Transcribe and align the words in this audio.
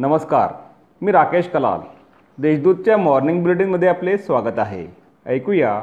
नमस्कार 0.00 0.52
मी 1.02 1.12
राकेश 1.12 1.48
कलाल. 1.48 1.80
देशदूतच्या 2.38 2.96
मॉर्निंग 2.96 3.42
बुलेटिनमध्ये 3.42 3.88
आपले 3.88 4.18
स्वागत 4.18 4.58
आहे. 4.58 4.86
ऐकूया 5.26 5.82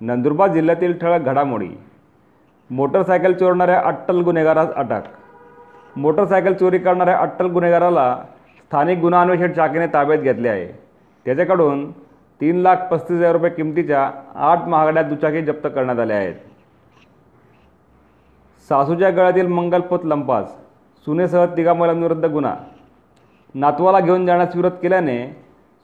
नंदुरबार 0.00 0.52
जिल्ह्यातील 0.52 0.98
ठळक 0.98 1.20
घडामोडी. 1.20 1.68
मोटरसायकल 2.70 3.32
चोरणाऱ्या 3.32 3.80
अट्टल 3.80 4.20
गुन्हेगारास 4.20 4.68
अटक. 4.74 5.00
मोटरसायकल 5.96 6.52
चोरी 6.52 6.78
करणाऱ्या 6.78 7.18
अट्टल 7.18 7.46
गुन्हेगाराला 7.46 8.22
स्थानिक 8.58 8.98
गुन्हा 8.98 9.20
अन्वेषण 9.20 9.52
शाखेने 9.56 9.86
ताब्यात 9.86 10.18
घेतले 10.18 10.48
आहे. 10.48 10.66
त्याच्याकडून 11.24 11.92
तीन 12.40 12.56
लाख 12.56 12.76
पस्तीस 12.90 13.16
हजार 13.16 13.32
रुपये 13.32 13.50
किमतीच्या 13.50 14.10
आठ 14.34 14.68
महागड्या 14.68 15.02
दुचाकी 15.02 15.42
जप्त 15.42 15.68
करण्यात 15.74 15.98
आल्या 15.98 16.16
आहेत. 16.16 16.34
सासूच्या 18.68 19.10
गळ्यातील 19.10 19.46
मंगलपोत 19.46 20.00
लंपास 20.04 20.56
सुनेसह 21.06 21.44
तिघा 21.56 21.74
मुलांविरुद्ध 21.74 22.24
गुन्हा. 22.24 22.54
नातवाला 23.54 24.00
घेऊन 24.00 24.26
जाण्यास 24.26 24.56
विरोध 24.56 24.72
केल्याने 24.72 25.26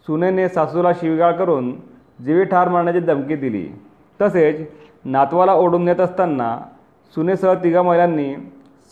सुनेने 0.06 0.48
सासूला 0.48 0.92
शिवीगाळ 0.92 1.32
करून 1.36 1.72
जीवे 2.24 2.44
ठार 2.44 2.68
मारण्याची 2.68 3.00
धमकी 3.00 3.36
दिली. 3.36 3.66
तसेच 4.20 4.60
नातवाला 5.04 5.52
ओढून 5.52 5.84
नेत 5.84 6.00
असताना 6.00 6.56
सुनेसह 7.14 7.54
तिघा 7.54 7.82
महिलांनी 7.82 8.34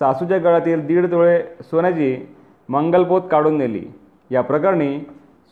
सासूच्या 0.00 0.38
गळ्यातील 0.38 0.86
दीड 0.86 1.10
तोळे 1.10 1.42
सोन्याची 1.62 2.16
मंगलपोत 2.68 3.22
काढून 3.30 3.58
नेली. 3.58 3.84
या 4.30 4.40
प्रकरणी 4.42 4.98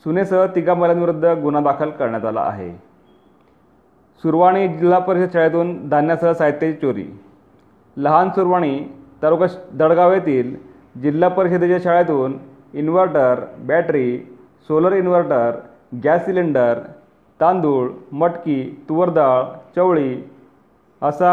सुनेसह 0.04 0.44
तिघा 0.54 0.74
महिलांविरुद्ध 0.74 1.24
गुन्हा 1.42 1.62
दाखल 1.62 1.90
करण्यात 1.90 2.24
आला 2.24 2.40
आहे. 2.40 2.70
सुरवाणी 4.22 4.68
जिल्हा 4.68 4.98
परिषद 4.98 5.32
शाळेतून 5.32 5.88
धान्यासह 5.88 6.32
साहित्याची 6.32 6.76
चोरी. 6.76 7.04
लहान 7.96 8.30
सुरवाणी 8.30 8.78
तालुका 9.22 9.46
दडगाव 9.72 10.12
येथील 10.12 10.54
जिल्हा 11.02 11.28
परिषदेच्या 11.28 11.78
शाळेतून 11.78 12.36
inverter 12.74 13.44
battery 13.58 14.18
solar 14.68 14.92
inverter 14.92 15.58
gas 16.04 16.24
cylinder 16.24 16.78
तांदूळ 17.40 17.88
मटकी 18.12 18.84
तुवरडाळ 18.88 19.42
चवळी 19.76 20.22
असा 21.02 21.32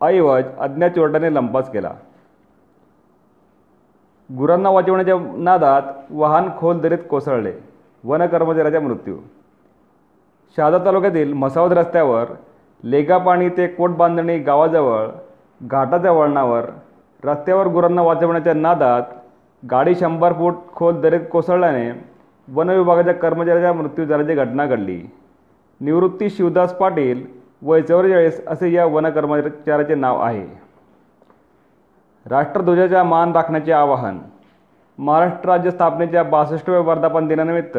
ऐवज 0.00 0.44
अज्ञात 0.58 0.90
चोरट्याने 0.90 1.34
लंपास 1.34 1.70
केला. 1.72 1.92
गुरांना 4.30 4.70
वाचवण्याच्या 4.70 5.16
नादात 5.36 5.82
वाहन 6.10 6.48
खोल 6.58 6.80
दरीत 6.80 7.04
कोसळले. 7.10 7.52
वन 8.04 8.26
कर्मचाऱ्याचा 8.26 8.80
मृत्यू. 8.80 9.16
शहादा 10.56 10.78
तालुक्यातील 10.78 11.32
म्हसावद 11.32 11.72
रस्त्यावर 11.72 12.32
लेगापाणी 12.84 13.48
ते 13.48 13.66
कोटबांधणी 13.66 14.38
गावाजवळ 14.38 15.06
घाटाच्या 15.62 16.12
वळणावर 16.12 16.64
रस्त्यावर 17.24 17.66
गुरांना 17.66 18.02
वाचवण्याच्या 18.02 18.54
नादात 18.54 19.02
गाडी 19.62 19.94
शंभर 19.94 20.32
फूट 20.32 20.54
खोल 20.74 21.00
दरीत 21.00 21.20
कोसळल्याने 21.32 21.90
वन 22.48 22.68
विभागाच्या 22.70 23.14
कर्मचाऱ्याचा 23.14 23.72
मृत्यू 23.72 24.04
झाल्याची 24.04 24.34
घटना 24.34 24.66
घडली. 24.66 25.00
निवृत्ती 25.80 26.28
शिवदास 26.30 26.74
पाटील 26.74 27.24
वय 27.62 27.82
चौवेचाळीस 27.82 28.40
असे 28.48 28.70
या 28.72 28.84
वन 28.86 29.08
कर्मचाऱ्याचे 29.10 29.94
नाव 29.94 30.20
आहे. 30.20 30.46
राष्ट्रध्वजाचा 32.26 33.02
मान 33.02 33.32
राखण्याचे 33.32 33.72
आवाहन. 33.72 34.18
महाराष्ट्र 34.98 35.50
राज्य 35.50 35.70
स्थापनेच्या 35.70 36.22
बासष्टव्या 36.22 36.80
वर्धापन 36.80 37.26
दिनानिमित्त 37.28 37.78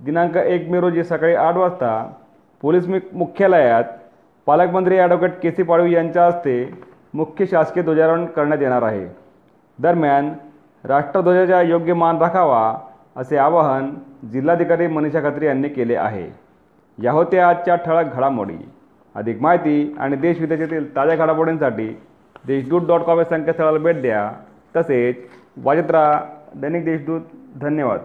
दिनांक 0.00 0.36
एक 0.36 0.68
मे 0.70 0.80
रोजी 0.80 1.04
सकाळी 1.04 1.34
आठ 1.34 1.56
वाजता 1.56 2.02
पोलीस 2.62 2.86
मुख्यालयात 3.12 3.84
पालकमंत्री 4.46 4.98
ॲडव्होकेट 4.98 5.40
के 5.42 5.50
सी 5.50 5.62
पाडवी 5.62 5.92
यांच्या 5.94 6.26
हस्ते 6.26 6.54
मुख्य 7.14 7.46
शासकीय 7.46 7.82
ध्वजारोहण 7.82 8.24
करण्यात 8.26 8.62
येणार 8.62 8.82
आहे. 8.82 9.06
दरम्यान 9.78 10.32
राष्ट्रध्वजाचा 10.84 11.62
योग्य 11.62 11.94
मान 11.94 12.18
राखावा 12.18 12.78
असे 13.16 13.36
आवाहन 13.36 13.90
जिल्हाधिकारी 14.32 14.86
मनीषा 14.86 15.20
खत्री 15.20 15.46
यांनी 15.46 15.68
केले 15.68 15.96
आहे. 15.96 16.30
या 17.02 17.12
होत्या 17.12 17.48
आजच्या 17.48 17.76
ठळक 17.76 18.14
घडामोडी. 18.14 18.68
अधिक 19.14 19.42
माहिती 19.42 19.96
आणि 19.98 20.16
देशविदेशातील 20.16 20.96
ताज्या 20.96 21.16
घडामोडींसाठी 21.16 22.00
देशदूत 22.46 22.82
डॉट 22.86 23.00
कॉम 23.00 23.18
या 23.18 23.24
संकेतस्थळाला 23.24 23.78
भेट 23.78 24.00
द्या. 24.02 24.32
तसेच 24.76 25.16
वाजत 25.64 25.90
राहा 25.90 26.20
दैनिक 26.56 26.84
देशदूत. 26.84 27.20
धन्यवाद. 27.56 28.00